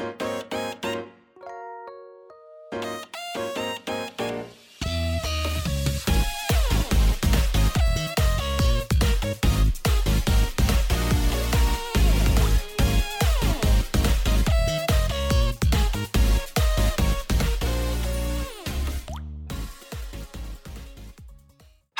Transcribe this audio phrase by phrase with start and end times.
[0.00, 0.29] ん?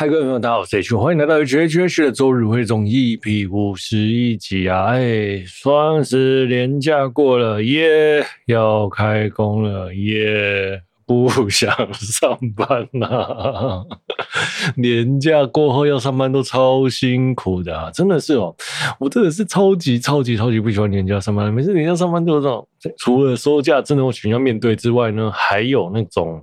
[0.00, 4.92] 嗨，各位朋友，大家好，我是 H，欢迎来到 HHH 的周日汇总 EP 五十一集啊！
[4.92, 10.80] 哎，双十连假过了，耶，要开工了，耶。
[11.10, 13.84] 不想上班呐、啊！
[14.78, 18.54] 年假过后要上班都超辛苦的、真的是哦！
[19.00, 21.52] 我真的是超级超级超级不喜欢年假上班。
[21.52, 26.40] 每次年假上班就是这种，除了收假真的我需要面对之外呢，还有那种，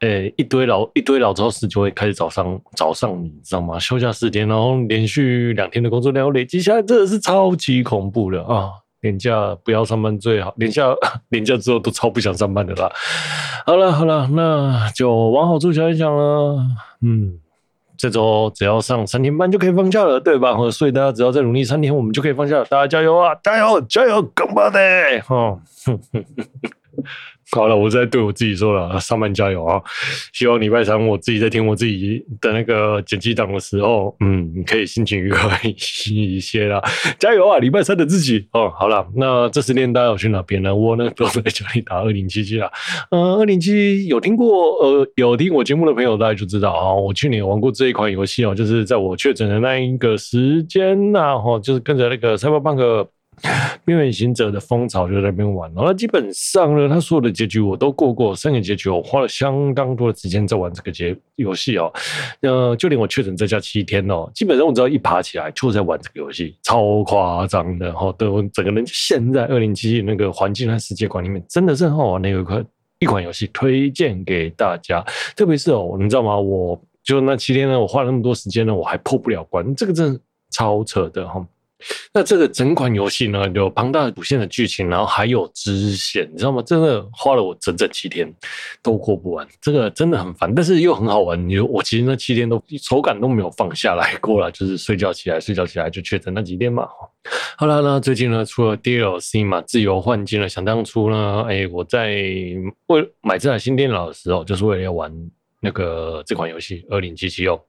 [0.00, 3.78] 诶、一堆老一堆老招式就会开始早上早上，你知道吗？
[3.78, 8.68] 休假四天，然后连续两天的工作量累积下来，真的是超级恐怖的啊！
[9.02, 10.94] 年假不要上班最好，年假
[11.30, 12.90] 年假之后都超不想上班的啦。
[13.66, 16.58] 好了好了，那就往好处想一想了。
[17.02, 17.38] 嗯，
[17.96, 20.54] 这周只要上三天班就可以放假了，对吧？
[20.70, 22.64] 所以大家只要再努力三天，我们就可以放假了。
[22.64, 23.34] 大家加油啊！
[23.42, 24.78] 加油加油，干巴的！
[25.22, 25.58] 哈，
[27.52, 29.82] 好了，我在对我自己说了，上班加油啊！
[30.32, 36.80] 希望礼拜三我自己在听我自己的那个剪辑档的时候，嗯，可以心情愉快一些啦。
[37.18, 37.58] 加油啊！
[37.58, 38.72] 礼拜三的自己哦。
[38.78, 40.74] 好了，那这十天大家有去哪边呢？
[40.74, 42.70] 我呢都在家里打二零七七啦。
[43.10, 53.10] 嗯，二零七七有听过呃有听我节目的朋友大家就知道啊，我去年玩过这一款游戏哦，就是在我确诊的那一个时间呐，哈，就是跟着那个赛博朋克。
[53.84, 61.92] 边缘行者的风潮就在那边玩，然后基本上呢，他所有的结局我都过过，三个结局我花了相当多的时间在玩这个结游戏哦。
[62.42, 72.64] 呃，就连我确诊在家七天哦，基本上我只要一爬起来就在玩这个游戏，超夸张的哈，都整个人陷在二零七七那个环境和世界观里面，真的是很好玩的一款
[72.98, 75.04] 一款游戏，推荐给大家。
[75.34, 76.38] 特别是哦，你知道吗？
[76.38, 80.20] 我就那七天呢，我花了那么多时间呢，我还破不了关，这个真的
[80.52, 81.44] 超扯的哈。
[82.12, 86.62] 那这个整款游戏呢，有庞大的主线的剧情，然后还有支线，你知道吗？
[86.62, 88.32] 真的花了我整整七天
[88.82, 91.48] 都过不完，这个真的很烦，但是又很好玩。
[91.48, 96.88] 你我其实那七天都手感都没有放下来过了，就是睡觉起来，睡觉起来就确诊那几天嘛。
[97.56, 100.48] 好了，那最近呢，出了 DLC 嘛，自由换境了。
[100.48, 102.08] 想当初呢，哎，我在
[102.86, 105.12] 为买这台新电脑的时候，就是为了要玩
[105.60, 107.60] 那个这款游戏《二零七七》哦。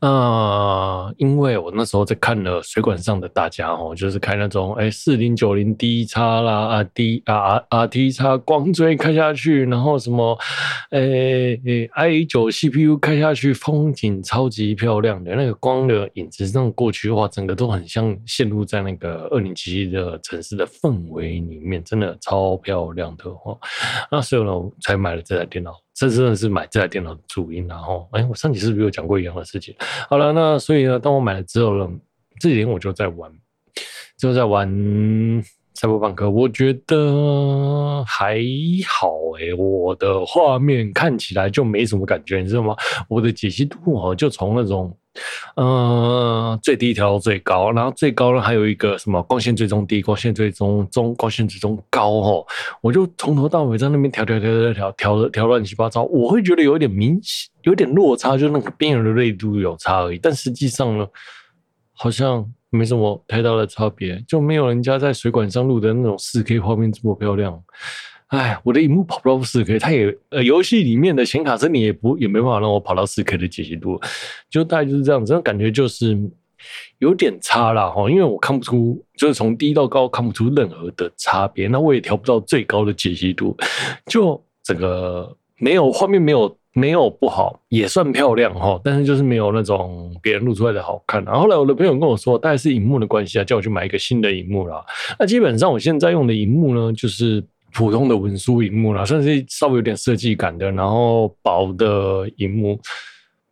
[0.00, 10.38] 啊、因为我那时候在看了水管上的大家哦，就是开那种哎四零九零 D 叉啦啊 D 啊 R R T 叉光追开下去，然后什么
[10.90, 11.00] 哎
[11.92, 23.58] 哎 i 九 CPU 开下去，风景超级漂亮的，那个光的影子这样过去的话，整个都很像陷入在那个二零七七的城市的氛围里面，真的超漂亮的哦。
[24.10, 25.74] 那所以呢，我才买了这台电脑。
[26.00, 29.76] 这真的是买这台电脑的主因，然后，哎，我上集是不是有讲过一样的事情？
[30.08, 31.86] 好了，那所以呢，当我买了之后呢，
[32.40, 33.30] 这几天我就在玩，
[34.16, 34.66] 就在玩
[35.80, 38.38] 赛博朋克，我觉得还
[38.86, 39.08] 好
[39.38, 42.76] 哎，我的画面看起来就没什么感觉，你知道吗？
[43.08, 44.94] 我的解析度哦，就从那种。
[45.56, 52.46] 嗯、呃，最低调到最高，然后最高呢还有一个什么光线追踪低、光线追踪中、光线追踪高哦，
[52.82, 61.06] 我就从头到尾在那边调调调调调调调乱七八糟，我会觉得有点明显，有点落差，就那个边缘的锐度有差而已，但实际上呢，
[61.94, 67.62] 好像没什么太大的差别，就没有人家在水管上录的那种四 K 画面这么漂亮。
[68.28, 74.00] 哎，我的荧幕跑不到四 K，它也呃，游戏里面的显卡真的也不也没办法让我跑到四 K 的解析度，
[74.48, 76.16] 就大概就是这样，这种感觉就是
[76.98, 83.56] 有点差啦哈，因为我看不出，就是从低到高看不出任何的差别，那我也调不到最高的解析度，
[84.06, 91.24] 就整个没有画面没有没有不好，也算漂亮哈，但是就是没有那种别人录出来的好看。
[91.24, 94.84] 然后后来我的朋友跟我说，大概是荧幕的关系啊，叫我去买一个新的荧幕啦。
[95.18, 97.44] 那基本上我现在用的荧幕呢，就是。
[97.72, 102.76] 普通的文书荧幕啦，算是稍微有点设计感的，然后薄的荧幕，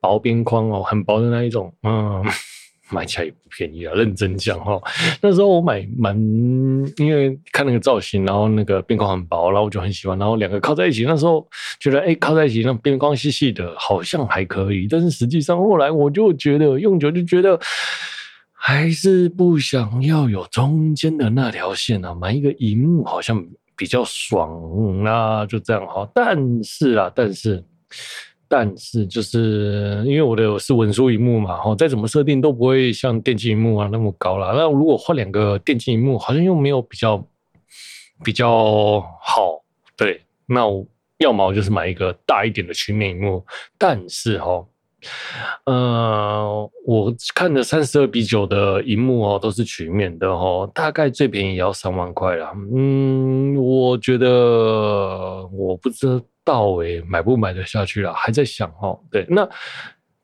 [0.01, 2.25] 薄边框哦，很薄的那一种，嗯，
[2.91, 4.81] 买起来也不便宜啊，认真讲哈。
[5.21, 6.17] 那时候我买蛮，
[6.97, 11.49] 因为看那个造型，然后那个边框很薄，然后我就很喜欢，然后两个靠在一起，那时候
[11.79, 17.59] 觉得哎、靠在一起那边框细细的，好像还可以，但是实际上后来我就觉得用久就觉得。
[18.61, 23.47] 还是不想要有中间的那条线啊，买一个萤幕好像。
[23.77, 26.05] 比较爽，那就这样哈。
[26.13, 27.65] 但是啊，但是，
[28.49, 34.53] 但是，就是因为我的是文书萤幕嘛，哈，再怎么设定都不会像电竞萤幕啊那么高啦。
[34.55, 37.23] 那如果换两个电竞萤幕，好像又没有比较
[38.25, 39.63] 比较好。
[39.97, 40.87] 对，那我
[41.19, 43.45] 要么我就是买一个大一点的曲面萤幕，
[43.77, 44.67] 但是哈。
[45.65, 52.53] 呃，我看的三十二比九的荧幕哦，都是曲面的哦，大概最便宜也要三万块啦。
[52.75, 58.99] 嗯，我觉得我不知道到诶，买不买得下去了，还在想哦。
[59.11, 59.47] 对，那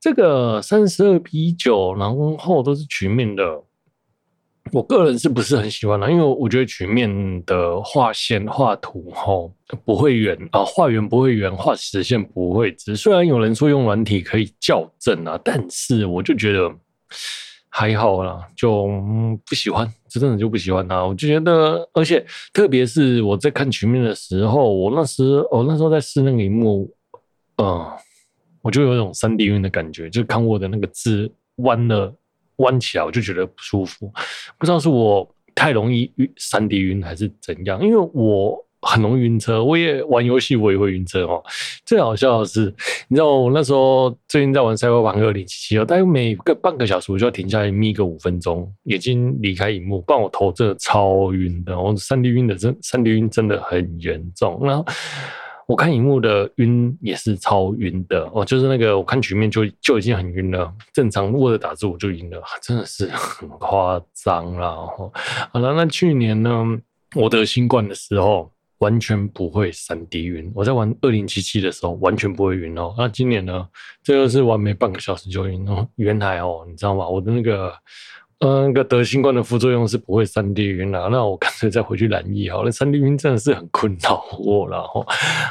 [0.01, 3.63] 这个三十二比九，然后都是曲面的。
[4.73, 6.11] 我个人是不是很喜欢呢？
[6.11, 9.35] 因为我觉得曲面的画线画图哈
[9.85, 12.97] 不会圆啊，画圆不会圆，画实线不会直。
[12.97, 16.75] 虽然有人说用软体可以校正啊，但是我就觉得
[17.77, 18.87] 还好啦，就
[19.49, 21.05] 不喜欢，真的就不喜欢他。
[21.05, 26.89] 我就觉得，而且特别是我在看曲面的时候，我那时我那时候在试那个荧幕，
[27.61, 27.85] 嗯，
[28.63, 32.15] 我就有一种三 D 晕的感觉，就看我的那个字弯了。
[32.59, 34.09] 弯起来我就觉得不舒服，
[34.57, 41.43] 不知道是我太容易晕三 D 晕还是怎样，因为我很容易晕车，我也玩游戏我也会晕车哦。
[41.85, 42.73] 最好笑的是，
[43.09, 54.85] 你知道我那时候最近在玩赛博朋克2077哦，大概每个半个小时我就要停下来眯个五分钟，眼睛离开荧幕，不然我头真的超晕的，我三 D 晕的真三 D 晕真的很严重，然后。
[55.67, 64.87] 我看荧幕的晕也是超晕的哦，就是那个我看曲面就就已经很晕了，正常握着打字我就晕了，真的是很夸张了。
[65.51, 66.63] 好了，那去年呢，
[67.15, 68.51] 我得新冠的时候
[68.85, 72.95] 完全不会三 D 晕，我在玩二零七七的时候完全不会晕哦。
[72.99, 73.67] 那今年呢，
[74.03, 75.89] 这个是玩没半个小时就晕哦。
[75.97, 77.09] 原来哦，你知道吗？
[77.09, 77.73] 我的那个。
[78.41, 82.71] 嗯，那个得新冠的副作用是不会三 D 晕了，那我干脆再回去染疫好了。
[82.71, 85.07] 三 D 晕真的是很困扰我了哈。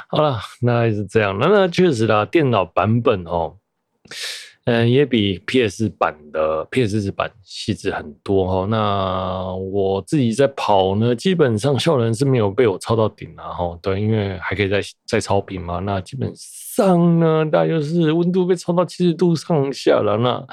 [0.10, 3.56] 好了，那还是这样，那那确实啦，电脑版本哦，
[4.66, 8.68] 嗯，也比 PS 版的 PS 版细致很多哈。
[8.70, 13.78] 那我自己在跑呢，基本上效能是没有被我超到顶了哈。
[13.82, 15.80] 对，因为还可以再再超频嘛。
[15.80, 20.46] 那基本上呢，大概就是温度被超到七十度上下了那。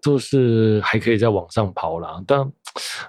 [0.00, 2.48] 就是还可以再往上跑啦，但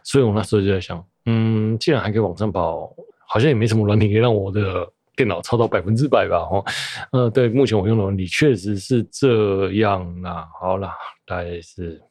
[0.04, 2.92] 所以我那时候就在想，嗯，既然还可以往上跑，
[3.28, 6.38] 好像也没什么软体可以让我的电脑超到百分之百吧？
[6.50, 6.64] 哦，
[7.12, 10.48] 呃，对，目前我用的你确实是这样啦。
[10.62, 10.96] 好啦，
[11.26, 12.02] 大概是。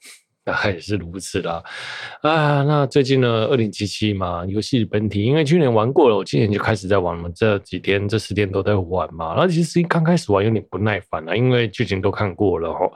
[0.48, 1.62] 大概也是如此啦，
[2.22, 9.34] 啊，那最近呢，二零七七嘛，游戏本体，因为去年玩过了，我今年就开始在玩了，这几天这十天都在玩嘛。
[9.34, 12.90] 然后其实刚开始玩有点不耐烦了，因为剧情都看过了哈，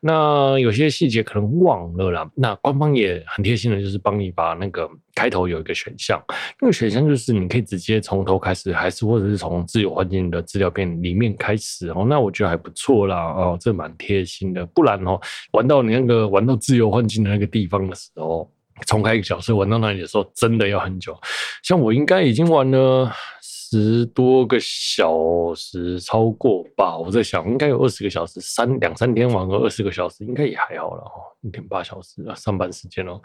[0.00, 2.30] 那有些细节可能忘了啦。
[2.34, 4.88] 那官方也很贴心的，就是帮你把那个。
[5.14, 6.22] 开头有一个选项，
[6.60, 12.06] 那个选项就是你可以直接从头开始，还是或者是从自由环境的资料片里面开始哦。
[12.08, 14.64] 那我觉得还不错啦，哦，这蛮贴心的。
[14.66, 15.18] 不然哦，
[15.50, 18.50] 玩到你那个玩到自由由环境的那个地方的时候，
[18.86, 21.18] 重开一个角色玩到那里的时候，真的要很久。
[21.62, 25.12] 像我应该已经玩了十多个小
[25.54, 26.96] 时，超过吧？
[26.96, 33.20] 我在想，应该有二十个小时，三两三天玩个二十个小时，应该也还好了哦，一点八小时啊，上班时间哦。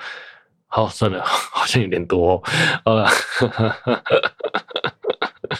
[0.67, 2.41] 好，算了， 好像有点多。
[2.83, 3.07] 好了，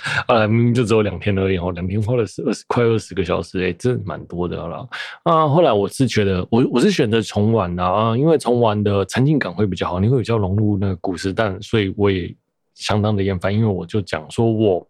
[0.27, 4.87] 啊，明明就只有两天而已哦，两天花了是二十快二十个小时，哎，真蛮多的了。
[5.23, 12.33] 啊，后来我是觉得，我我是选择重玩的啊，因为重玩的沉浸感会比较好，你会比较融入那个故事，但所以我也
[12.75, 14.87] 相当的厌烦，因为我就讲说我。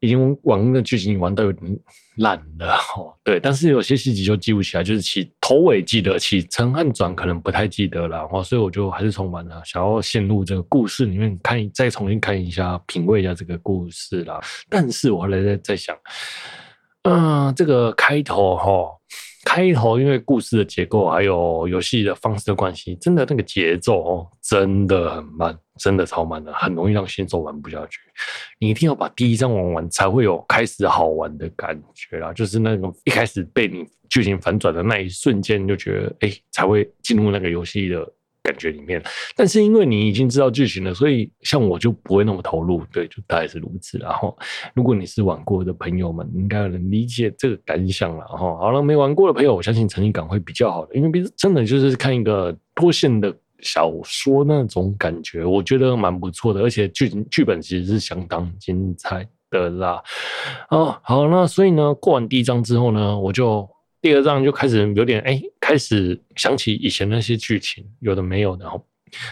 [0.00, 1.78] 已经玩的剧情玩到有点
[2.16, 14.40] 烂了 哦，对，但是有些细节就记不起来，就是起头尾记得，起承和转可能不太记得了哦，所以我就还是重玩了，想要陷入这个故事里面看，再重新看一下，品味一下这个故事啦。
[14.68, 15.96] 但是我后来在在想，
[17.02, 18.90] 嗯、呃，这个开头哈。
[19.44, 28.00] 开头因为故事的结构还有游戏的方式的关系，真的那个节奏哦，真的很慢，真的超慢的，很容易让新手玩不下去。
[28.58, 32.32] 你一定要把第一章玩完，才会有开始好玩的感觉啦。
[32.32, 38.12] 就是那种一开始被你剧情反转的那一瞬间，就觉得哎，才会进入那个游戏的。
[38.44, 39.02] 感觉里面，
[39.34, 43.96] 但是因为你已经知道剧情了，所以像我就不会那么投入，对，就大概是如此。
[43.96, 44.36] 然后，
[44.74, 48.22] 如果你是玩过的朋友们，应该能理解这个感想了。
[48.26, 60.02] 哈，好了，没玩过的朋友，我相信沉浸感会比较好的，因为毕竟真的就是看一个多线的小说那种感觉，我觉得蛮不错的，而且剧剧本其实是相当精彩的啦。
[60.68, 63.66] 哦，好，那所以呢，过完第一章之后呢，我就。
[64.02, 68.64] 第二章就开始有点哎、开始想起以前那些剧情，有的没有的。
[68.64, 68.84] 然后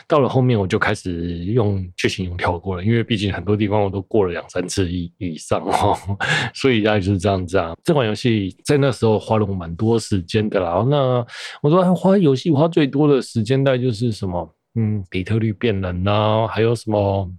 [0.09, 5.95] 到了后面，我就开始用剧情用跳过了，因为毕竟很多地方我都过了两三次以以上哦，
[6.55, 7.75] 所以大概就是这样子啊。
[7.85, 10.83] 这款游戏在那时候花了我蛮多时间的啦。
[10.89, 11.23] 那
[11.63, 17.31] 我说花游戏花最多的时间，大概就是什么，嗯，底特律变人呐、啊，还有什么。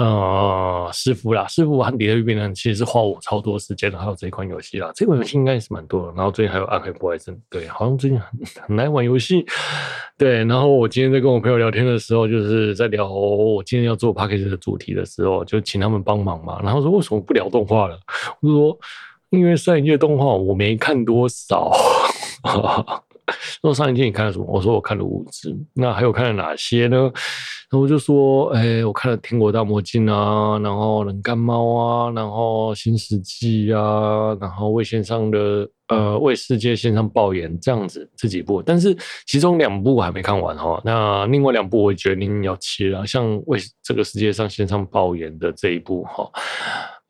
[0.00, 6.12] 呃，师傅啦，师傅和底特律变人其实是花我超多时间的，还有这一款游戏啦，这款游戏应该也是蛮多的。
[6.16, 8.30] 然后最近还有暗黑破坏神，对，好像最近很
[8.66, 9.44] 很爱玩游戏。
[10.16, 16.58] 对，然后我今天在跟我朋友聊天的时候，就是在聊我今天要做 Podcast 的主题的时候，就请他们帮忙嘛。
[16.62, 18.00] 然后说为什么不聊动画了？
[18.40, 18.78] 我说
[19.28, 21.70] 因为上一届动画我没看多少。
[22.42, 23.02] 哈 哈
[23.62, 24.44] 说上一季你看了什么？
[24.48, 25.56] 我说我看了五支。
[25.74, 26.96] 那还有看了哪些呢？
[27.70, 40.80] 然后我就说，哎、我看了《天国大魔镜》啊，然后《冷干猫》啊，然后《新世纪》啊，然后为线上的呃为世界线上爆炎这样子这几部，但是其中两部我还没看完哈。
[40.84, 46.28] 那另外两部我决定要切了，像为这个世界上线上爆炎的这一部哈，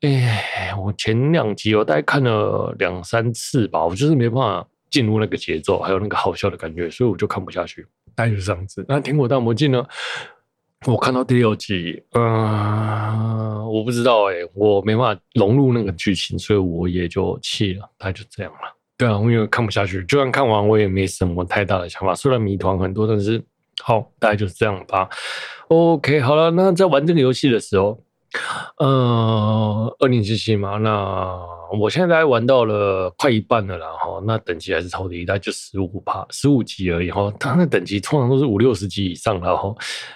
[0.01, 8.85] 哎，我前两集我大概看了两三次吧，我就是没办法进入那个节奏，还有那个好笑的感觉，所以我就看不下去，大概就是这样子。
[8.87, 9.83] 那《天果大魔镜》呢？
[10.87, 18.75] 我看到第六集，嗯、我不知道哎、我没办法融入那个剧情，所以我也就弃了，大概就这样了。
[18.97, 22.13] 对啊，我因为看不下去，就算看完我也没什么太大的想法。
[22.15, 23.39] 虽然谜团很多，但是
[23.83, 25.07] 好，大概就是这样吧。
[25.67, 28.03] OK，好了，那在玩这个游戏的时候。
[28.77, 31.37] 呃，二零七七嘛，那
[31.77, 37.31] 我现在玩到了快一半了啦哈，那等级还是超低，大概就十五趴，十五级而已哈。
[37.39, 39.73] 它那等级通常都是五六十级以上了哈。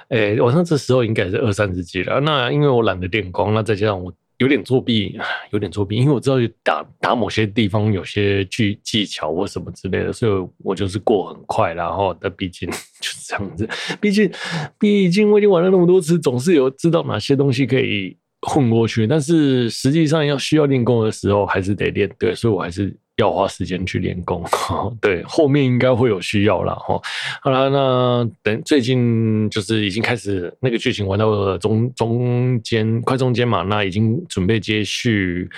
[0.09, 2.19] 诶，我上这时候应该是二三十级了。
[2.21, 5.17] 那因为我懒得练功，那再加上我有点作弊，
[5.51, 14.31] 有点作弊，因为我知道打打某些地方有些技技巧或什么之类的，所以我就是过很快，然后但毕竟 就是这样子，毕竟
[14.79, 18.17] 毕竟我已经玩了那么多次，总是有知道哪些东西可以。
[18.47, 22.07] 混过去，但是实际上要需要练功的时候，还是得练。
[22.19, 24.43] 对，所以我还是要花时间去练功。
[25.01, 27.01] 对，后面应该会有需要了哈。
[27.41, 35.49] 好了，那等最近就是已经开始那个剧情玩到了中中间，快中间嘛，那已经准备接续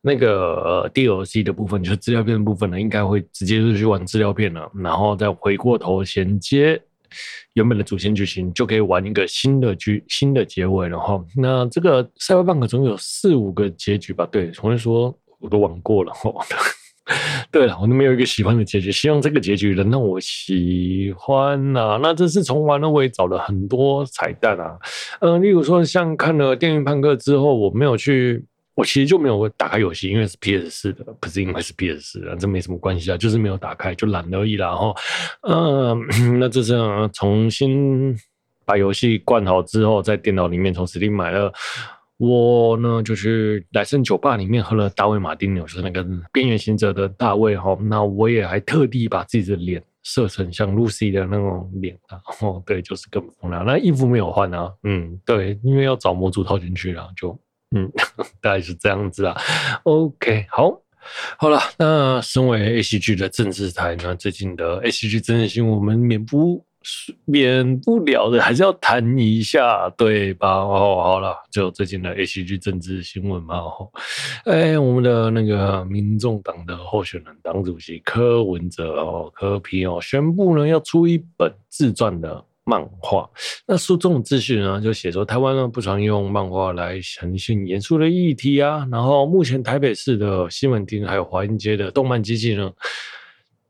[0.00, 6.80] 那个 DLC 的部分，就是资料片的部分了，应该会直接就去玩资料片了，然后再回过头衔接。
[7.54, 11.18] 原本的主线剧情就可以玩一个新的剧、新的结尾了哈。
[11.36, 14.28] 那这个赛博朋克总有四五个结局吧？
[14.30, 16.32] 对，重新说我都玩过了哈。
[17.50, 24.78] 对了，我都没有一个喜欢的结局，希望这个结局能让我喜欢呐、那这次重玩呢，我也找了很多彩蛋啊。
[25.20, 28.44] 嗯、例如说像看了《电驭判客》之后，我没有去。
[28.74, 34.68] 我其实就没有打开游戏，因为是 PS 四的，不是因为是 PS 四的，这没什么关系啊，就是没有打开，就懒而已啦。
[34.68, 34.94] 然后，
[35.48, 36.76] 嗯，那这是
[37.12, 38.16] 重新
[38.64, 41.52] 把游戏灌好之后，在电脑里面从 Steam 买了。
[42.18, 47.78] 我呢，就是莱森酒吧里面喝了大卫马丁牛，就是那个边缘行者的大卫哈。
[47.80, 52.20] 那我也还特地把自己的脸设成像 Lucy 的那种脸啊。
[52.40, 53.62] 哦，对，就是更疯了。
[53.64, 57.38] 那衣服没有换啊，嗯，对，因为要找模组套进去然后，就。
[57.76, 57.86] 嗯，
[58.40, 59.36] 大概是这样子啊。
[59.82, 60.80] OK，好，
[61.36, 66.64] 好了，那身为 ACG 的政治台呢，最近的 ACG 政治新闻，我们免不
[67.24, 70.48] 免不了的，还是要谈一下，对吧？
[70.48, 73.56] 哦，好了，就最近的 H G 政治新闻嘛。
[73.56, 73.90] 哦，
[74.44, 82.44] 哎，我们的那个民众党的候选人党主席柯文哲哦，柯皮哦，宣布呢要出一本自传的。
[82.70, 83.26] 漫画，
[83.66, 88.86] 那书中的资讯呢，就写说台湾呢不常用漫画来呈现严肃的议题啊。
[88.92, 92.70] 然后目前台北市的西门町还有华阴街的动漫机器呢，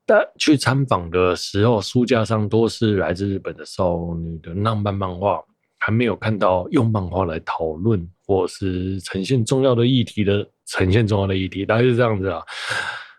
[0.09, 5.45] 但去参访的时候，书架上都是来自日本的少女的浪漫漫画，
[5.79, 12.43] 还没有看到用漫画来讨论或是呈现重要的议题的呈现重要的议题，大概是这样子啊。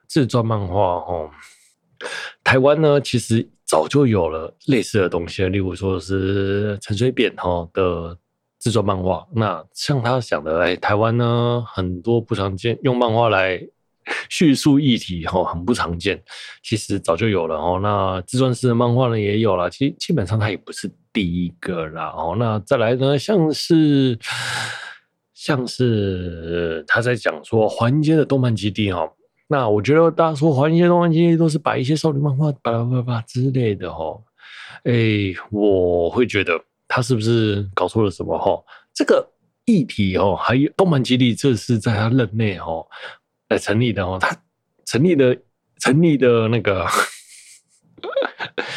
[0.08, 1.30] 自传漫画哦，
[2.44, 3.48] 台湾呢其实。
[3.70, 8.18] 早就有了类似的东西，例如说是陈水扁哈的
[8.58, 9.24] 自传漫画。
[9.32, 13.62] 那像他想的，哎，台湾呢很多不常见用漫画来
[14.30, 16.22] 叙述议题哈，很不常见。
[16.64, 17.80] 其实早就有了哦。
[17.82, 22.36] 那自传式的漫画呢也有了，其实基本上它也不是第一个啦哦。
[22.38, 24.18] 那再来呢，像是
[25.34, 29.10] 像是他在讲说环街的动漫基地哈。
[29.52, 34.16] 那我觉得大家说环街动漫基地都是摆一些少女漫画巴拉巴拉之类的哈，
[34.84, 36.54] 哎，我会觉得
[36.88, 38.64] 他是不是搞错了什么哈？
[38.94, 39.28] 这个
[39.66, 42.86] 议题哦，还有动漫基地，这是在他任内哈
[43.50, 44.36] 来成立的哦，他
[44.86, 45.38] 成立的
[45.80, 46.86] 成立的那个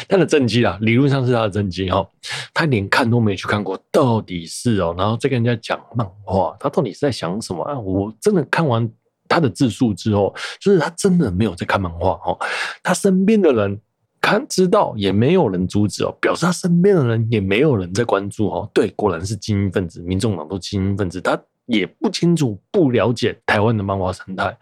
[0.07, 2.07] 他的政绩啊，理论上是他的政绩哦，
[2.53, 7.79] 他连看都没去看过，到底是哦，然后再跟人家讲漫画，他到底是在想什么啊？
[7.79, 8.91] 我真的看完。
[9.25, 12.37] 他的自述之后，就是他真的没有在看漫画哦。
[12.83, 13.79] 他身边的人
[14.21, 18.69] 看知道，也没有人阻止哦，表示他身边的人也没有人在关注哦。
[18.75, 24.57] 对，果然是精英分子，民众党都精英分子，他也不清楚、不了解台湾的漫画生态，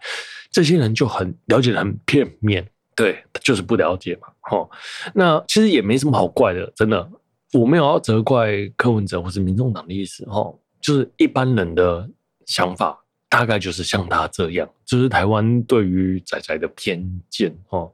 [0.50, 4.28] 这些人就很了解的很片面，对，就是不了解嘛。
[4.50, 4.68] 哦，
[5.14, 7.10] 那其实也没什么好怪的，真的，
[7.52, 12.08] 我没有要责怪柯文哲或是民众党的意思哦，就是一般人的
[12.46, 12.98] 想法。
[13.32, 17.90] 大概就是像他这样，就是台湾对于仔仔的偏见哦。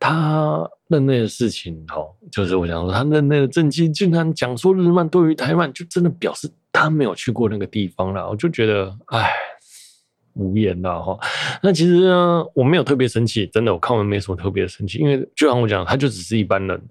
[0.00, 8.28] 他任内的事情哦，就是我想说，他任内的政绩竟然讲说日漫对于台湾，就真的表示他没有去过那个地方了。
[8.28, 9.30] 我就觉得，哎。
[10.34, 11.18] 无言了哈，
[11.62, 16.82] 那其实呢，我没有特别生气，真的，我看完没什么特别生气，因为就像我讲，他就只是一般人，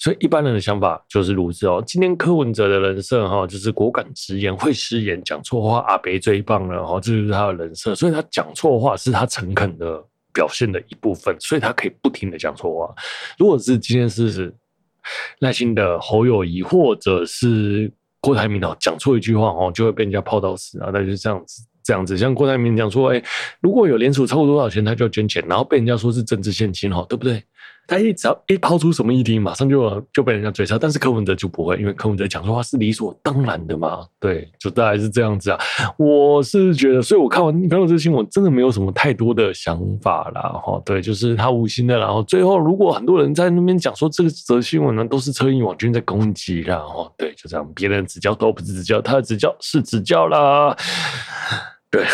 [0.00, 1.80] 所以一般人的想法就是如此哦。
[1.86, 10.04] 今天柯文哲的人设哈，就是果敢直言，会失言，讲错话，阿北最棒了哈，这就是他的人设，所以他讲错话是他诚恳的
[10.34, 12.92] 表现的一部分，所以他可以不停的讲错话。
[13.38, 14.52] 如果是今天是
[15.38, 21.62] 耐心的侯友宜或者是郭台铭哦，讲错一句话哦，就会被人家泡到死啊，那就这样子。
[21.84, 23.22] 这样子，像郭台铭讲说，哎，
[23.60, 27.42] 如果有联储超过多少钱，他就要捐钱，然后被人家说是政治献金，哈，对不对？
[27.88, 30.78] 他一只要一抛出什么议题，马上就就被人家追杀。
[30.78, 35.58] 但是柯文哲就不会，因为柯文哲讲说话是理所当然的嘛，对，就大概是这样子啊。
[35.96, 40.42] 我是觉得，所以我看完看到这新闻，真的没有什么太多的想法啦。
[40.42, 40.80] 哈。
[40.84, 41.98] 对，就是他无心的。
[41.98, 50.76] 然后最后，如果很多人在那边讲说这个则新闻呢，都是车银网军在攻击啦，哈，对，就这样，别人指教都不是指教，他的指教是指教啦。
[51.90, 52.04] 对，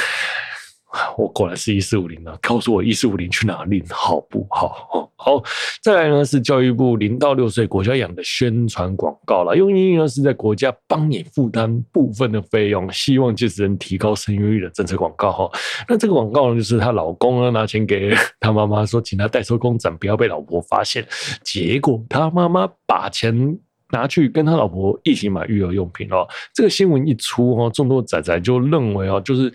[1.18, 2.38] 我果然是一四五零了。
[2.40, 5.10] 告诉我一四五零去哪领好不好？
[5.16, 5.42] 好，
[5.82, 15.50] 再来呢是教育部零到六岁国家养的宣传广告了，用意呢是在国家帮你负担部分的费用，希望借此能提高生育率的政策广告哈。
[15.88, 21.06] 那这个广告呢，就是她老公呢拿钱给 她妈妈说，请她代收工整，不要被老婆发现。
[21.42, 23.58] 结果她妈妈把钱。
[23.94, 29.48] 拿去跟他老婆一起买育儿用品哦，这个新闻一出哦，众多仔仔就认为哦，就是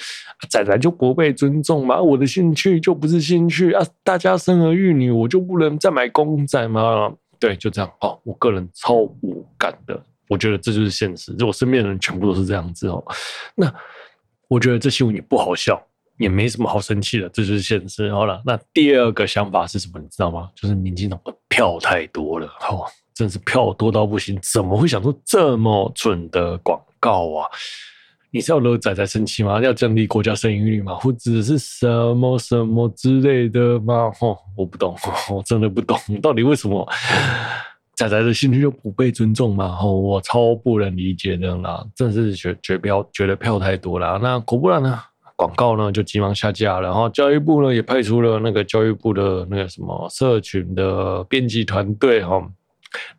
[0.50, 7.14] 仔仔就不被尊重嘛，我的兴趣就不是兴趣啊，大家生儿育女，我就不能再买公仔吗？
[7.38, 13.04] 对，就这样哦，我个人超无感的，我觉得这就是现实，就我身边的人全部都是这样子哦。
[13.56, 13.74] 那
[14.48, 15.82] 我觉得这新闻也不好笑，
[16.18, 18.10] 也没什么好生气的，这就是现实。
[18.14, 20.00] 好了，那第二个想法是什么？
[20.00, 20.50] 你知道吗？
[20.56, 22.86] 就是民进党的票太多了，好。
[23.20, 27.46] 真是票多到不行，怎么会想出这么准的广告啊？
[28.32, 29.60] 你是要惹仔仔生气吗？
[29.62, 30.96] 要降低国家生育率吗？
[30.96, 34.10] 或者是什么什么之类的吗？
[34.22, 34.96] 哦，我不懂，
[35.30, 36.88] 我真的不懂，到底为什么
[37.94, 39.78] 仔仔的兴趣就不被尊重吗？
[39.82, 44.18] 哦，我超不能理解的啦，真是觉觉票觉得票太多了。
[44.18, 44.98] 那果不然呢？
[45.36, 52.42] 广告呢就急忙下架了，然后教育部呢也派出了那个教育部的那个什么社群的编辑团队哈。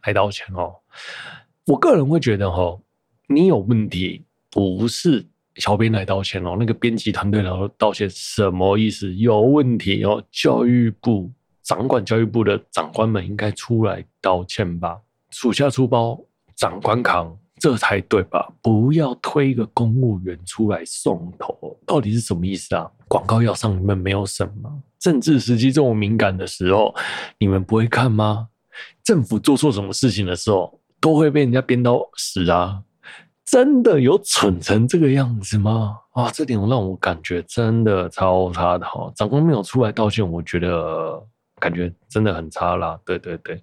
[0.05, 0.75] 来道歉哦，
[1.67, 2.81] 我个人会觉得哦，
[3.29, 9.15] 你有问题，不是小编来道歉哦，那个编辑团队来道歉什么意思？
[9.15, 11.31] 有问题哦，教育部
[11.63, 14.99] 掌管教育部的长官们应该出来道歉吧，
[15.31, 16.19] 属下出包，
[16.57, 18.53] 长官扛，这才对吧？
[18.63, 22.91] 不要推一个公务员出来送头，到底是什么意思啊？
[23.07, 24.83] 广告要上，你们没有审吗？
[24.99, 26.95] 政治时机这么敏感的时候，
[27.39, 28.49] 你们不会看吗？
[29.03, 32.83] 政府做错什么事情的时候，都会被人家编到死啊！
[33.45, 35.97] 真的有蠢成这个样子吗？
[36.13, 39.13] 啊，这点让我感觉真的超差的哈！
[39.17, 41.21] 长官没有出来道歉，我觉得
[41.59, 42.97] 感觉真的很差啦。
[43.05, 43.61] 对对对，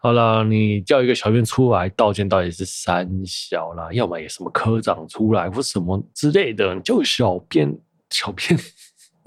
[0.00, 7.78] 好啦，你叫一个小编出来道歉，到底是三小啦，要么也什么科长出来或什么之类的，就小编
[8.10, 8.58] 小编。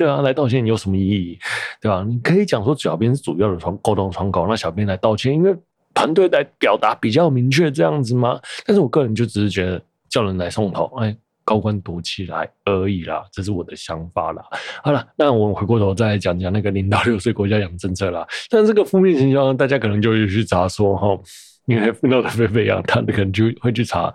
[0.04, 1.40] 对啊，来道歉有什么意义？
[1.80, 2.06] 对吧？
[2.06, 5.56] 你可以讲说小编是主要的窗沟通窗口，那小编来道歉，因为
[5.94, 8.38] 团队来表达比较明确这样子吗？
[8.66, 14.44] 但是我个人就只是觉得叫人来送头，哎，高官躲起来而已啦，这是我的想法啦。
[14.84, 18.28] 好了，那我们回过头再来讲讲那个零到六岁国家养政策啦。
[18.50, 21.18] 但这个负面形象，大家可能就会去查说哈。
[21.66, 24.14] 因为 闹得沸沸扬扬，他可能就会去查，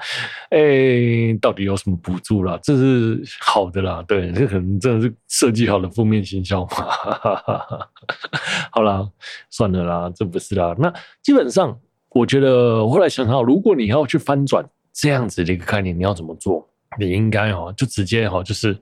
[0.51, 2.59] 哎、到底有什么补助啦？
[2.63, 6.69] 这是好的啦，对，这可能真的是设计好的负面形象嘛。
[8.71, 9.09] 好啦，
[9.51, 10.75] 算了啦，这不是啦。
[10.79, 11.79] 那基本上，
[12.11, 16.69] 我觉得我后来想想，如果你要去翻转这样子的一个概念，你要怎么做？
[16.99, 18.77] 你应该哦，就直接哈，就是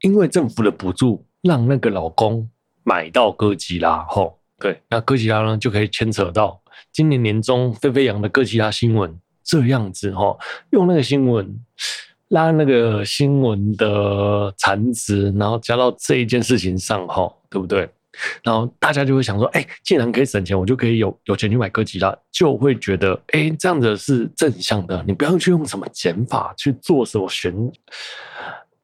[0.00, 2.48] 因为政府的补助，让那个老公
[2.82, 6.60] 买到哥吉拉，吼，对，那哥吉拉呢就可以牵扯到。
[6.92, 10.36] 今年年中沸沸扬的哥吉拉新闻这样子哈，
[10.70, 11.58] 用那个新闻
[12.28, 17.88] 拉那个新闻的产值，然后加到这一件事情上哈，对不对？
[18.42, 25.04] 然后大家就会想说，哎，既然可以省钱，我就可以有有钱去买哥吉拉，就会觉得，哎，这样子是正向的。
[25.06, 27.54] 你不要去用什么减法去做什么宣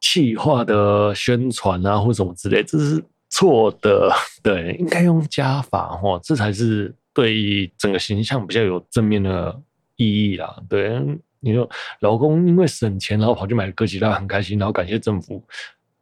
[0.00, 4.12] 气化的宣传啊，或什么之类，这是错的。
[4.44, 9.60] 对，应该用加法哦，这才是对整个形象比较有正面的
[9.96, 10.56] 意义啦。
[10.68, 11.00] 对，
[11.40, 11.68] 你说
[12.00, 15.42] 老公因为省钱，然后跑去买哥吉拉，很开心，然后感谢政府。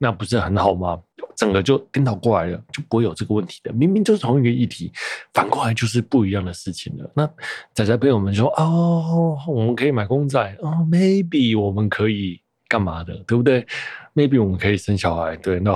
[0.03, 0.99] 那不是很好吗？
[1.37, 3.71] 整个就颠倒过来了，就不会有这个问题的。
[3.73, 4.91] 明明就是同一个议题，
[5.35, 7.11] 反过来就是不一样的事情了。
[7.15, 7.27] 那
[7.75, 13.67] 仔仔朋友们说：“哦，我们可以买公仔哦，maybe 我们可以干嘛的，对不对
[14.15, 15.71] ？maybe 我们可以生小孩，对，那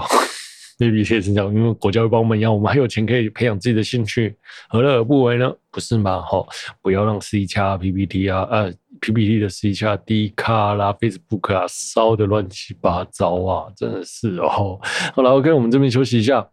[0.78, 4.34] maybe 可以生小孩，因为国家会帮我们养，我们还有钱可以培养自己的兴趣，
[4.68, 5.52] 何乐而不为呢？
[5.70, 6.22] 不是吗？
[6.22, 6.46] 好，
[6.80, 14.80] 不要让 C 加 PPT 啊，呃。” PPT 的 C 加 D 卡啦，Facebook 啊，烧的乱七八糟啊，真的是哦。
[15.14, 16.48] 好了，OK，我们这边休息一下。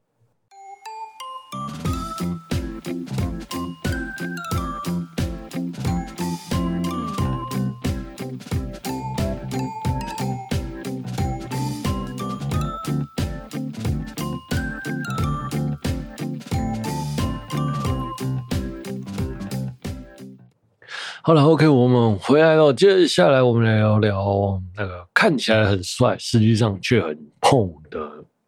[21.32, 22.74] 好了，OK，我们回来了。
[22.74, 27.98] 接下来我们来聊聊那个看起来很帅，实际上却很碰的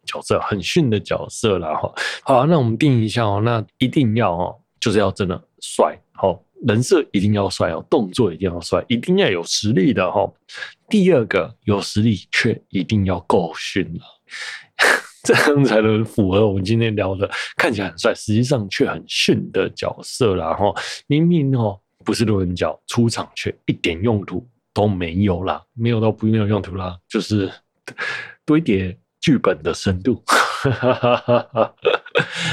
[0.04, 1.90] 角色，很逊的角色了哈。
[2.24, 10.30] 好，那我们定一下哦，那一定要哦，就是要真的帅，好，人设一定要帅哦，动作一定要帅，一定要有实力的哈。
[10.86, 14.02] 第二个，有实力却一定要够逊了，
[15.24, 20.70] 这样才能符合我们今天聊的看起来很帅，实际上却很逊的角色了哈。
[21.06, 21.80] 明明哦。
[22.04, 27.50] 不是路人角出场却一点用途都没有啦，没有到不没有用途啦，就是
[28.44, 30.22] 堆叠剧本的深度。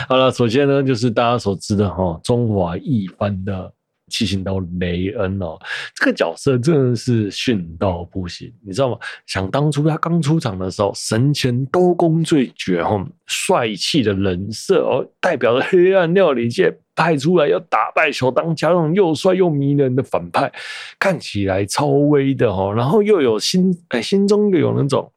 [0.08, 3.74] 好了，首先呢，就是大家所知的哈，中华一番的。
[4.12, 5.58] 七星刀雷恩哦，
[5.96, 8.98] 这个角色真的是逊到不行，你知道吗？
[9.26, 20.52] 想当初他刚出场的时候，神前刀工最绝哈，帅气的人设哦，代表着黑暗料理界派出来要打败小当家那种又帅又迷人的反派，
[21.00, 25.12] 看起来超威的哦，然后又有心哎，心中又有那种。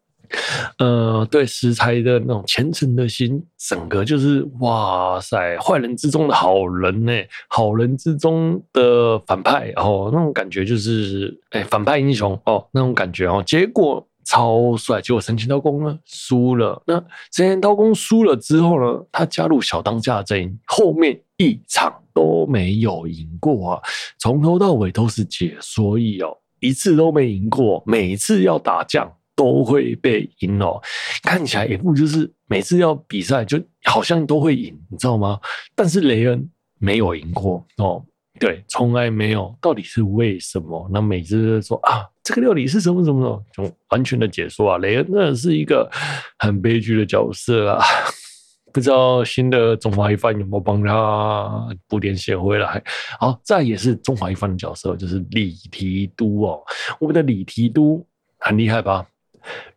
[0.78, 7.12] 呃，对食材的那种虔诚的心，整个就是哇塞，坏人之中的好人呢，
[7.48, 16.82] 好人之中的反派哦，那种感觉就是哎，反派英雄哦，那种感觉哦，结果超帅，结果神前刀工呢输了。
[16.86, 16.94] 那
[17.30, 23.82] 神前刀工输了之后呢，他加入小当家阵营，后面一场都没有赢过啊，
[24.18, 29.12] 从头到尾都是解说役哦，一次都没赢过，每次要打仗。
[29.36, 30.80] 都会被赢哦，
[31.22, 35.40] 看起来一副就是每次要比赛就好像都会赢，你知道吗？
[35.74, 38.04] 但是雷恩没有赢过哦，
[38.38, 40.88] 对，从来没有，到底是为什么？
[40.92, 43.20] 那每次都说啊，这个料理是什么什么
[43.54, 45.90] 什么，就完全的解说啊，雷恩真的是一个
[46.38, 47.84] 很悲剧的角色啊，
[48.72, 52.82] 不知道新的中华一番有没有帮他补点血回来？
[53.18, 56.62] 好，再也是中华一番的角色，就是李提督哦，
[57.00, 58.06] 我们的李提督
[58.38, 59.06] 很厉害吧？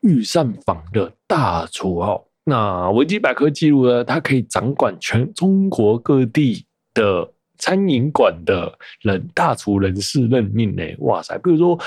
[0.01, 4.03] 御膳房的大厨哦，那维基百科记录呢？
[4.03, 10.83] 他可以掌管全中国各地的餐饮馆的人大厨人事任命呢。
[10.99, 11.79] 哇塞，比如说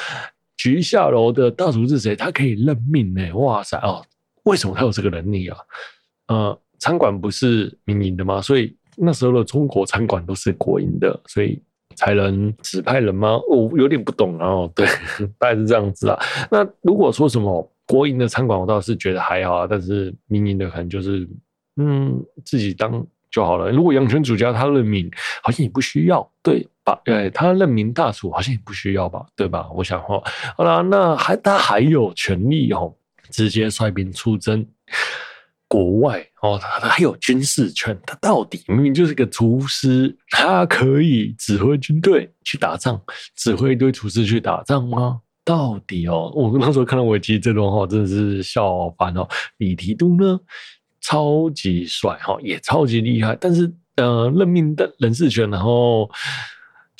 [0.57, 2.14] 菊下楼的大厨是谁？
[2.14, 3.33] 他可以任命呢。
[3.35, 4.05] 哇塞哦，
[4.45, 5.57] 为什么他有这个能力啊？
[6.29, 8.40] 呃，餐馆不是民营的吗？
[8.43, 11.62] 所以那时候的中国餐馆都是国营的，所以。
[11.94, 13.40] 才能指派人吗？
[13.48, 14.70] 我、有点不懂哦。
[14.76, 14.87] 对，
[15.38, 16.18] 大概是这样子啊。
[16.50, 19.66] 那如果说什么国营的餐馆，我倒是觉得还好啊。
[19.68, 21.29] 但是民营的可能就是，
[21.76, 23.70] 嗯，自己当就好了。
[23.70, 25.11] 如果阳泉主家他任命，
[25.42, 27.00] 好像也不需要，对吧？
[27.05, 29.68] 对，他任命大厨好像也不需要吧，对吧？
[29.74, 30.22] 我想哈，
[30.57, 32.94] 好了，那还他还有权利哦，
[33.31, 34.66] 直接率兵出征。
[35.68, 43.00] 国外哦，他他还有军事权，他到底明明就是个厨师，他可以指挥军队去打仗，
[43.37, 45.20] 指挥一堆厨师去打仗吗？
[45.44, 49.29] 到底哦，我那时候看到维基这段话，真的是笑翻哦。
[49.59, 50.40] 李提督呢，
[51.00, 56.11] 超级帅哈，也超级厉害，但是呃，任命的人事权，然后。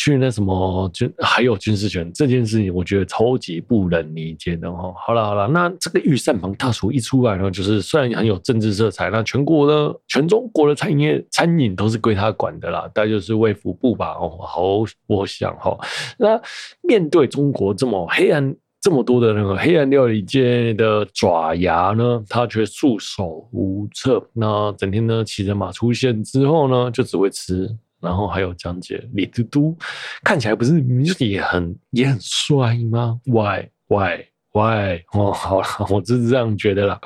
[0.01, 4.91] 去那什么军还有军事权这件事情，我觉得超级不能理解的哈。
[4.97, 14.13] 好了好了，那这个御膳房大厨一出来呢，就是虽然很有政治色彩，那全国的全中国的餐饮业餐饮都是归他管的啦，大概就是卫福部吧。
[14.13, 14.63] 哦，好，
[15.07, 15.77] 我想哈，
[16.17, 16.41] 那
[16.81, 24.27] 面对中国这么黑暗这么多的那个黑暗料理界的爪牙呢，他却束手无策。
[24.33, 27.69] 那整天呢骑着马出现之后呢，就只会吃，
[28.01, 29.79] 然后还有讲解李嘟嘟，
[30.25, 35.03] 看起来不是就也很也很帅吗？Why why why？
[35.13, 37.01] 哦，好了，我就是这样觉得啦。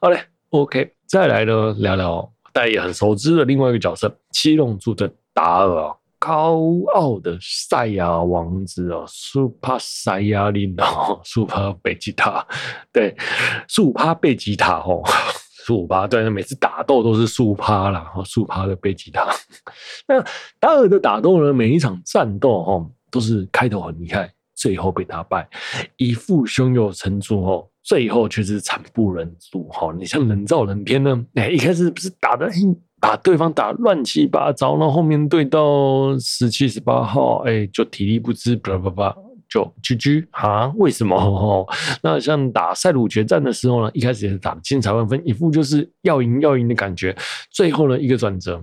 [0.00, 5.96] 好嘞，OK，再来呢聊聊大家也很熟知的另外一个角色——七龙珠的达尔。
[6.22, 6.60] 高
[6.92, 12.46] 傲的赛亚王子哦，Super 赛亚林哦，Super 贝吉塔，
[12.92, 13.16] 对
[13.66, 15.02] ，Super 贝吉塔哦
[15.64, 19.26] ，Super 对，每次打斗都是 Super 啦，哦，Super 的贝吉塔。
[20.08, 20.20] 那
[20.58, 25.48] 达尔的打斗呢，每一场战斗哦，都是开头很厉害，最后被打败，
[25.96, 29.92] 一副胸有成竹哦，最后却是惨不忍睹哈。
[29.98, 32.76] 你像人造人篇呢，哎，一开始不是打得很。
[33.02, 39.16] 把对方打乱七八糟，然后后面对到十七、十八号，哎，就体力不支，叭叭叭，
[39.50, 40.72] 就 GG 啊？
[40.76, 41.16] 为什么？
[41.16, 41.66] 哦，
[42.02, 47.14] 那像打赛鲁决战的时候呢，一开始也是打精彩万分，一副就是要赢要赢的感觉，
[47.50, 48.62] 最后呢一个转折，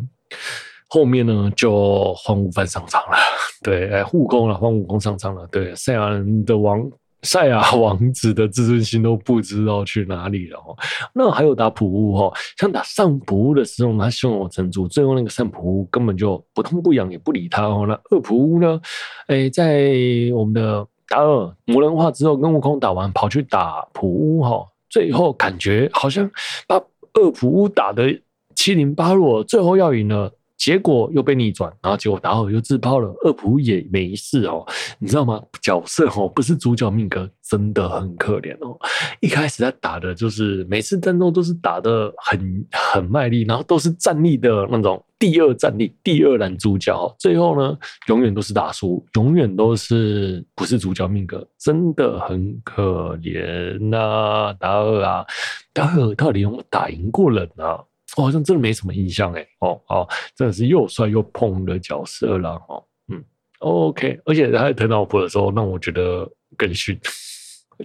[0.88, 3.18] 后面呢就换悟饭上场了，
[3.62, 6.90] 对，哎，护工了，换悟空上场了，对，赛亚人的王。
[7.24, 10.76] 赛亚王子的自尊心都不知道去哪里了哦。
[11.14, 17.86] 那还有打普乌哈，像打上普乌的时候，他胸有成竹，最后那个上普乌根本就不痛不痒，也不理他哦。
[17.88, 18.80] 那二普乌呢？
[19.28, 19.92] 哎，在
[20.34, 26.30] 我们的达尔魔人化之后，跟悟空打完，跑去打普乌哈，最后感觉好像
[26.68, 26.76] 把
[27.14, 28.22] 二普乌打得
[28.56, 30.32] 七零八落，最后要赢了。
[30.58, 34.66] 结果又被逆转，然后结果达尔又自爆了，二普也没事哦，
[35.00, 35.42] 你知道吗？
[35.62, 38.78] 角色哦，不是主角命格真的很可怜哦。
[39.20, 55.26] 一开始他打的就是每次战斗都是打得很很卖力，然后都是战力的那种第二战力、第二男主角，最后呢永远都是打输，永远都是不是主角命格，真的很可怜呐、啊，达尔啊，
[55.72, 57.80] 达尔到底有没有打赢过人啊？
[58.18, 63.24] 我好像真的没什么印象哎，哦哦，真的是又帅又碰的角色了哦，嗯
[63.60, 66.28] ，OK，而且他在疼老婆的时候，让我觉得
[66.58, 67.00] 更逊，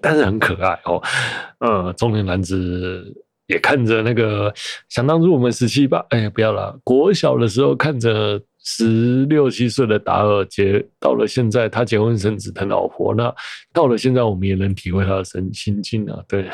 [0.00, 1.02] 但是很可爱哦，
[1.58, 3.14] 呃，中年男子
[3.46, 4.50] 也看着那个，
[4.88, 13.34] 想当初我们十七八，哎，不要了，国小的时候看着十六七岁的达尔结，到了现在他结婚生子疼老婆，那
[13.70, 16.48] 到了现在我们也能体会他的神心境啊，对。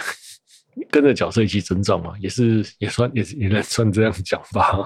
[0.91, 4.85] 跟着角色一起成长嘛，也是也算也是也能算这样讲吧。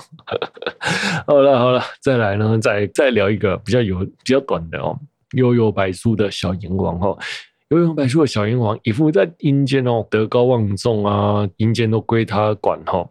[1.27, 4.99] 好了好了，再来呢，再再聊一个比较有比较短的哦，
[5.33, 7.19] 幽游白书的小阎王哦，
[7.71, 13.09] 幽游白书的小阎王一副在阴间哦德高望重啊，阴间都归他管哈。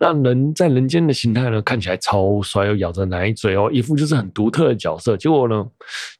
[0.00, 5.16] 那人在人间的形态呢，看起来超帅，又咬着奶嘴哦，一副就是很独特的角色。
[5.16, 5.66] 结果呢，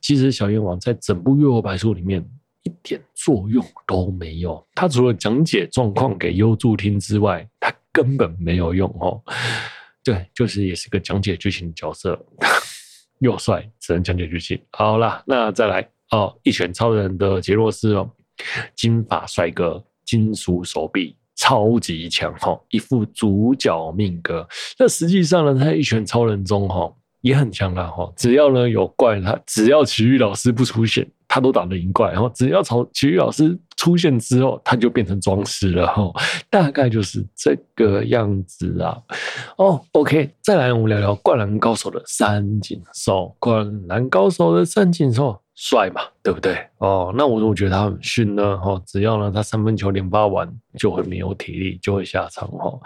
[0.00, 2.24] 其实小阎王在整部幽游白书里面。
[2.64, 4.66] 一点作用都没有。
[4.74, 9.22] 他除了讲解状况给优助听之外，他根本没有用哦。
[10.02, 12.18] 对，就是也是个讲解剧情的角色，
[13.20, 14.60] 又帅，只能讲解剧情。
[14.72, 18.10] 好啦，那再来哦，一拳超人的杰洛斯哦，
[18.74, 24.46] 金发帅哥，金属手臂，超级强哈，一副主角命格。
[24.78, 26.94] 那实际上呢，他在一拳超人中哈
[27.24, 31.10] 也很强啦哈，只要呢有怪他，只要奇遇老师不出现。
[31.26, 36.12] 他都打得赢怪，然后只要从奇遇老师出现之后，他就变成装尸了哈，
[36.48, 38.96] 大概就是这个样子啊。
[39.56, 43.34] 哦，OK，再来我们聊聊灌篮高手的三井寿。
[43.40, 46.56] 灌篮高手的三井寿帅嘛，对不对？
[46.78, 48.58] 哦，那我我觉得他很逊呢。
[48.58, 52.78] 哈，只要呢他三分球连发完就会没有体力，就会下场哈。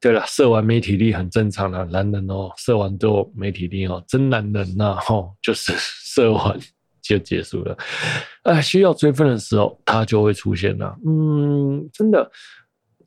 [0.00, 6.58] 对了，射完没体力很正常的，男人哦，射完之后没体力哦，真男人呐，哈，就是 射完。
[7.02, 7.76] 就结束了，
[8.44, 10.94] 哎，需要追分的时候，他就会出现了。
[11.04, 12.30] 嗯，真的，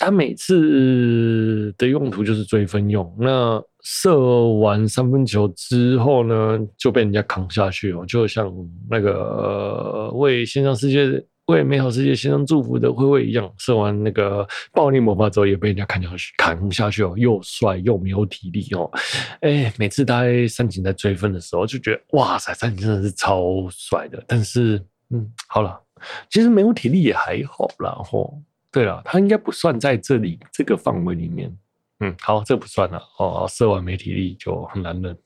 [0.04, 3.16] 他每次的用途就是追分用。
[3.20, 8.54] 那射完三分球之后呢，就被人家扛下去哦，就像
[8.90, 11.26] 那个为线上世界。
[11.48, 18.90] 为美好世界献上祝福的灰灰一样，射完那个暴力魔法之后，也被人家砍下去，砍下去哦，又帅又没有体力哦。
[19.42, 24.24] 哎，每次他在三井在追分的时候，就觉得哇塞，三井真的是超帅的。
[24.26, 25.78] 但是，嗯，好了，
[26.30, 27.92] 其实没有体力也还好啦。
[28.06, 28.42] 吼，
[28.74, 31.58] 对了，他应该不算在这里这个范围里面。
[32.02, 33.02] 嗯，好，这不算了。
[33.20, 35.18] 哦，射完没体力就很难忍。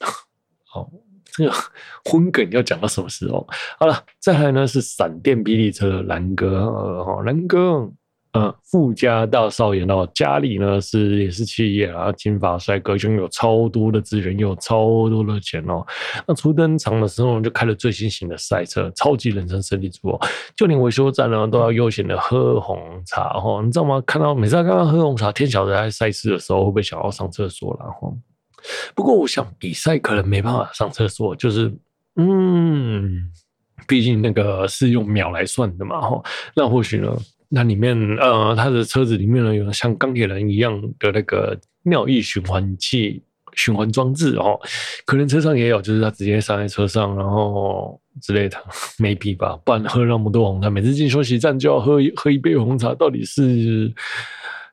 [0.66, 0.88] 好。
[1.30, 1.54] 这个
[2.06, 3.46] 昏梗要讲到什么时候？
[3.78, 7.92] 好了，再来呢是闪电霹雳车蓝哥，哦，蓝哥
[8.34, 15.84] 嗯，富家大少爷哦，家里呢是也是企业啊，金发帅哥，拥有超多的资源，又有超多的钱哦。
[16.28, 20.20] 那初登场的时候就开了最新型的赛车，超级人生胜利组哦，
[20.56, 24.00] 就连维修站呢都要悠闲的喝红茶哦，你知道吗？
[24.06, 28.14] 看到每次看到喝红茶，天晓得在赛事的时候会不会想要上厕所了哈？
[28.94, 31.74] 不过我想比赛可能没办法上厕所，就是
[32.18, 33.32] 嗯，
[33.88, 36.22] 毕竟那个是用秒来算的嘛哈，
[36.56, 37.12] 那或许呢？
[37.50, 44.60] 那里面，呃，他的车子里面呢，有像钢铁人一样的那个尿液循环器、循环装置哦，
[45.06, 48.58] 可能车上也有，就是他直接塞在车上，然后之类的
[49.00, 53.94] ，maybe 吧，不然喝那么多红茶，每次进休息站就要喝喝一杯红茶，到底是？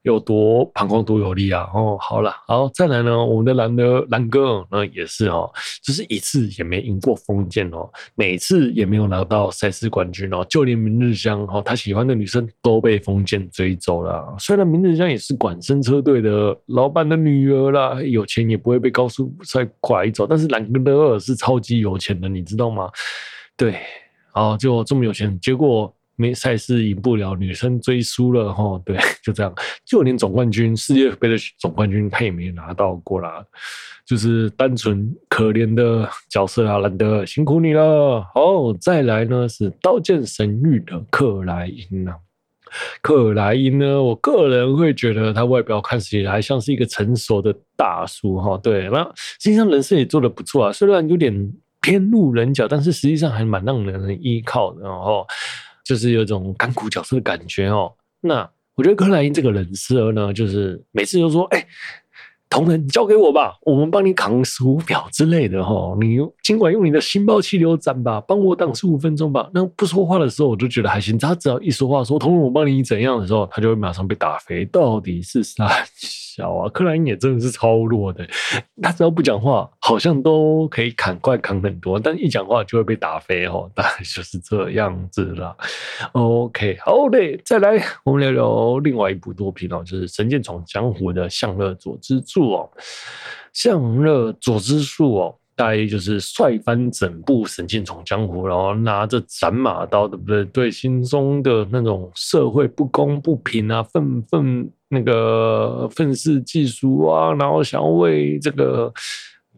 [0.04, 1.66] 有多膀胱多有力啊！
[1.74, 5.50] 哦，好了，好再来呢，我们的蓝的蓝哥呢也是哦，
[5.82, 14.36] 就是一次也没赢过封建哦，每次也没有拿到赛事冠军哦，就连明日香哈，他喜欢的女生都被封建追走了。
[14.38, 22.90] 虽然明日香也是管生车队的老板的女儿啦，有钱也不会被高速赛拐走，但是蓝哥的尔是超级有钱的，你知道吗？
[23.56, 23.80] 对，
[24.34, 25.90] 哦，就这么有钱，结果。
[26.16, 29.52] 没赛事赢不了，女生追输了哈，对， 就这样，
[29.84, 33.44] 就连总冠军、世界杯的总冠军他也没拿到过啦，
[34.06, 38.22] 就是单纯可怜的角色啊，兰德辛苦你了。
[38.34, 42.16] 好，再来呢是刀剑神域的克莱因啊，
[43.02, 55.26] 克莱因呢，我个人会觉得他外表看起来像是一个成熟的大叔哈，对，那实际上人设也做得不错啊，虽然有点偏路人角，但是实际上还蛮让人依靠的，哦。
[55.84, 57.92] 就是有种干苦角色的感觉哦。
[58.20, 61.64] 那我觉得克莱因这个人设呢，就是每次都说：“哎、
[62.54, 65.96] 同仁，你交给我吧，我们帮你扛十五秒之类的哈。
[66.00, 71.18] 你尽管用你的心爆气流斩吧，帮我挡十五分钟吧。”那不说话的时候，我就觉得还行。
[71.18, 74.64] 他只要一说话，说“同仁，我帮你怎样”的时候，他就会马上被打飞。
[74.66, 75.68] 到底是啥？
[76.36, 78.26] 小啊，克莱因也真的是超弱的。
[78.82, 83.70] 他只要不讲话，好像都可以砍怪砍很多，但一讲话就会被打飞哦。
[83.72, 85.56] 大概就是这样子啦。
[86.10, 92.70] OK，好嘞，再来我们聊聊另外一部作品哦，就是《神剑闯江湖》的向乐佐之助哦。
[93.52, 95.34] 相乐佐之树哦。
[95.56, 100.44] 大概就是帅翻整部《神剑闯江湖》，然后拿着斩马刀，对不对？
[100.46, 108.92] 对心中的那种社会不公不平啊，愤愤那个愤世嫉俗啊，然后想要为这个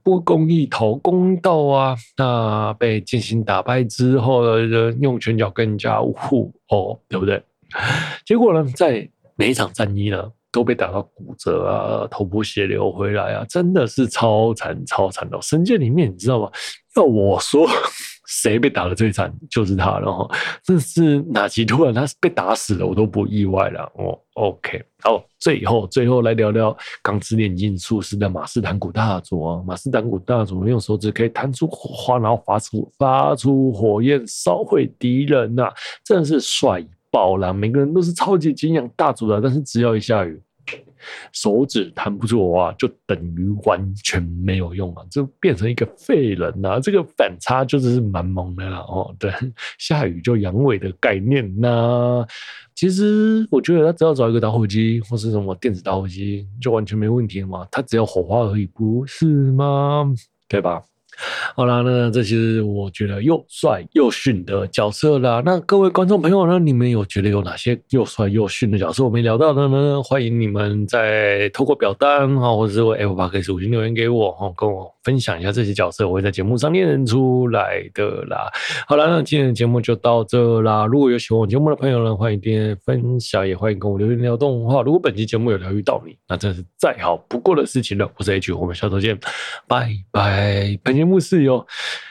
[0.02, 1.96] 不公义讨公道啊。
[2.18, 7.42] 那被剑心打败之后，呢用拳脚更加护哦，对不对？
[8.26, 15.38] 结果呢，在每一场战役呢，都被打到骨折啊，头破血流回来啊，真的是超惨超惨的。
[15.42, 16.50] 神界里面你知道吗？
[16.96, 17.68] 要我说，
[18.26, 20.26] 谁被打的最惨就是他了哈。
[20.64, 24.18] 这是哪几突然他是被打死了，我都不意外了哦。
[24.32, 29.62] OK，好，最后最后来聊聊钢之炼金术师的马斯坦古大佐啊。
[29.66, 35.70] 马斯坦古大佐用手指可以弹出火花，然后发出发出火焰烧毁敌人呐、
[36.02, 36.82] 真的是帅
[37.16, 37.54] 爆了。
[37.54, 40.38] 每个人都是超级敬仰大佐的，但是只要一下雨。
[41.30, 48.78] 手指弹不住啊，就等于完全没有用啊，就变成一个废人呐、这个反差就是蛮萌的啦。
[48.88, 49.30] 哦，对，
[49.78, 52.26] 下雨就阳痿的概念呐、
[52.74, 57.64] 其实我觉得他只要找一个打火机或是什么电子打火机，就完全没问题嘛。
[57.70, 60.12] 他只要火花而已，不是吗？
[60.48, 60.82] 对吧？
[61.56, 65.42] 好啦，那这是我觉得又帅又逊的角色啦。
[65.44, 70.02] 那各位观众朋友呢，你们有觉得有哪些又帅又逊的角色我没聊到的呢？
[70.02, 78.50] 欢迎你们在透过表单哈，或者是为 Apple Podcast 五星留言给我哈，跟我分享一下这些角色，我会在节目上念出来的啦。
[78.88, 80.84] 好啦，那今天的节目就到这啦。
[80.84, 84.82] 如果有喜欢我节目的朋友呢，欢迎点点分享，也欢迎跟我留言聊动画。
[84.82, 88.10] 如果本期节目有疗愈到你，那真是再好不过的事情了。
[88.16, 89.16] 我是 H，我们下周见，
[89.68, 90.76] 拜拜。
[90.82, 91.64] 本节目是由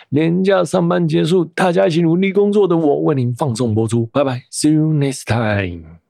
[0.08, 4.06] 连假上班结束，大家一起努力工作的我为您放送播出。
[4.14, 6.05] 拜拜，See you next time。